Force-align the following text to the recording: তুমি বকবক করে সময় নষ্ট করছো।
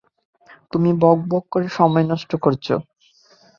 তুমি 0.73 0.89
বকবক 1.01 1.43
করে 1.51 1.67
সময় 1.69 2.05
নষ্ট 2.07 2.31
করছো। 2.41 2.75